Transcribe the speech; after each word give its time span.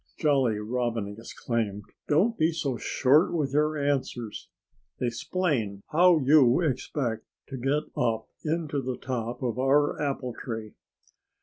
Jolly 0.17 0.57
Robin 0.57 1.07
exclaimed. 1.07 1.83
"Don't 2.07 2.35
be 2.35 2.51
so 2.51 2.75
short 2.75 3.33
with 3.35 3.51
your 3.53 3.77
answers! 3.77 4.49
Explain 4.99 5.83
how 5.91 6.17
you 6.17 6.59
expect 6.59 7.23
to 7.49 7.57
get 7.57 7.83
up 7.95 8.27
into 8.43 8.81
the 8.81 8.97
top 8.97 9.43
of 9.43 9.59
our 9.59 10.01
apple 10.01 10.33
tree." 10.33 10.73